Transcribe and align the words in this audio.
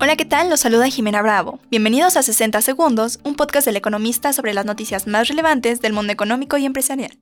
Hola, 0.00 0.14
¿qué 0.14 0.24
tal? 0.24 0.48
Los 0.48 0.60
saluda 0.60 0.86
Jimena 0.88 1.22
Bravo. 1.22 1.58
Bienvenidos 1.72 2.16
a 2.16 2.22
60 2.22 2.60
Segundos, 2.62 3.18
un 3.24 3.34
podcast 3.34 3.66
del 3.66 3.74
economista 3.74 4.32
sobre 4.32 4.54
las 4.54 4.64
noticias 4.64 5.08
más 5.08 5.26
relevantes 5.26 5.80
del 5.80 5.92
mundo 5.92 6.12
económico 6.12 6.56
y 6.56 6.66
empresarial. 6.66 7.18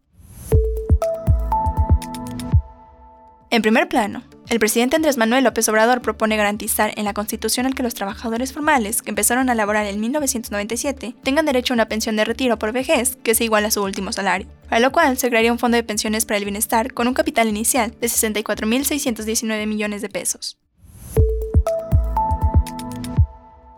En 3.48 3.62
primer 3.62 3.88
plano, 3.88 4.24
el 4.50 4.58
presidente 4.58 4.96
Andrés 4.96 5.16
Manuel 5.16 5.44
López 5.44 5.66
Obrador 5.70 6.02
propone 6.02 6.36
garantizar 6.36 6.92
en 6.96 7.06
la 7.06 7.14
Constitución 7.14 7.64
el 7.64 7.74
que 7.74 7.82
los 7.82 7.94
trabajadores 7.94 8.52
formales 8.52 9.00
que 9.00 9.08
empezaron 9.08 9.48
a 9.48 9.54
laborar 9.54 9.86
en 9.86 9.98
1997 9.98 11.14
tengan 11.22 11.46
derecho 11.46 11.72
a 11.72 11.76
una 11.76 11.88
pensión 11.88 12.16
de 12.16 12.26
retiro 12.26 12.58
por 12.58 12.72
vejez 12.72 13.16
que 13.22 13.34
sea 13.34 13.46
igual 13.46 13.64
a 13.64 13.70
su 13.70 13.82
último 13.82 14.12
salario, 14.12 14.48
para 14.68 14.80
lo 14.80 14.92
cual 14.92 15.16
se 15.16 15.30
crearía 15.30 15.50
un 15.50 15.58
fondo 15.58 15.76
de 15.76 15.82
pensiones 15.82 16.26
para 16.26 16.36
el 16.36 16.44
bienestar 16.44 16.92
con 16.92 17.08
un 17.08 17.14
capital 17.14 17.48
inicial 17.48 17.94
de 17.98 18.06
64.619 18.06 19.66
millones 19.66 20.02
de 20.02 20.10
pesos. 20.10 20.58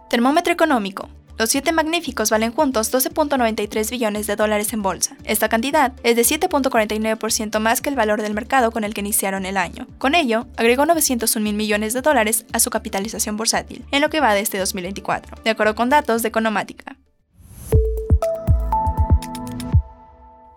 Termómetro 0.08 0.54
económico. 0.54 1.10
Los 1.36 1.50
siete 1.50 1.70
magníficos 1.70 2.30
valen 2.30 2.50
juntos 2.50 2.92
12.93 2.92 3.90
billones 3.90 4.26
de 4.26 4.36
dólares 4.36 4.72
en 4.72 4.80
bolsa. 4.80 5.16
Esta 5.24 5.50
cantidad 5.50 5.92
es 6.02 6.16
de 6.16 6.22
7.49% 6.22 7.60
más 7.60 7.82
que 7.82 7.90
el 7.90 7.94
valor 7.94 8.22
del 8.22 8.32
mercado 8.32 8.70
con 8.70 8.84
el 8.84 8.94
que 8.94 9.02
iniciaron 9.02 9.44
el 9.44 9.58
año. 9.58 9.86
Con 9.98 10.14
ello, 10.14 10.46
agregó 10.56 10.86
901 10.86 11.44
mil 11.44 11.54
millones 11.54 11.92
de 11.92 12.00
dólares 12.00 12.46
a 12.54 12.58
su 12.58 12.70
capitalización 12.70 13.36
bursátil, 13.36 13.84
en 13.92 14.00
lo 14.00 14.08
que 14.08 14.20
va 14.20 14.32
de 14.32 14.40
este 14.40 14.58
2024, 14.58 15.42
de 15.44 15.50
acuerdo 15.50 15.74
con 15.74 15.90
datos 15.90 16.22
de 16.22 16.28
Economática. 16.28 16.96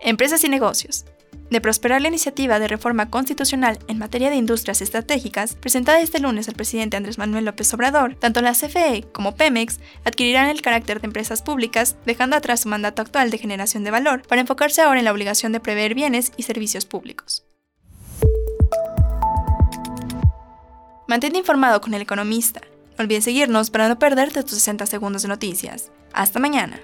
Empresas 0.00 0.42
y 0.44 0.48
negocios. 0.48 1.04
De 1.52 1.60
prosperar 1.60 2.00
la 2.00 2.08
iniciativa 2.08 2.58
de 2.58 2.66
reforma 2.66 3.10
constitucional 3.10 3.78
en 3.86 3.98
materia 3.98 4.30
de 4.30 4.36
industrias 4.36 4.80
estratégicas, 4.80 5.54
presentada 5.54 6.00
este 6.00 6.18
lunes 6.18 6.48
al 6.48 6.54
presidente 6.54 6.96
Andrés 6.96 7.18
Manuel 7.18 7.44
López 7.44 7.74
Obrador, 7.74 8.14
tanto 8.14 8.40
la 8.40 8.54
CFE 8.54 9.04
como 9.12 9.36
Pemex 9.36 9.78
adquirirán 10.02 10.48
el 10.48 10.62
carácter 10.62 11.02
de 11.02 11.08
empresas 11.08 11.42
públicas, 11.42 11.96
dejando 12.06 12.36
atrás 12.36 12.60
su 12.60 12.70
mandato 12.70 13.02
actual 13.02 13.30
de 13.30 13.36
generación 13.36 13.84
de 13.84 13.90
valor, 13.90 14.22
para 14.26 14.40
enfocarse 14.40 14.80
ahora 14.80 15.00
en 15.00 15.04
la 15.04 15.12
obligación 15.12 15.52
de 15.52 15.60
prever 15.60 15.94
bienes 15.94 16.32
y 16.38 16.44
servicios 16.44 16.86
públicos. 16.86 17.44
Mantente 21.06 21.36
informado 21.36 21.82
con 21.82 21.92
el 21.92 22.00
economista. 22.00 22.62
No 22.96 23.04
olvides 23.04 23.24
seguirnos 23.24 23.68
para 23.68 23.88
no 23.88 23.98
perderte 23.98 24.42
tus 24.42 24.52
60 24.52 24.86
segundos 24.86 25.20
de 25.20 25.28
noticias. 25.28 25.90
Hasta 26.14 26.40
mañana. 26.40 26.80